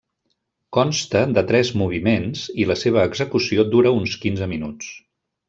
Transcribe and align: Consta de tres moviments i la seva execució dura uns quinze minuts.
Consta 0.77 1.19
de 1.37 1.43
tres 1.51 1.69
moviments 1.81 2.47
i 2.63 2.67
la 2.71 2.79
seva 2.85 3.05
execució 3.11 3.67
dura 3.77 3.93
uns 4.01 4.17
quinze 4.25 4.49
minuts. 4.57 4.91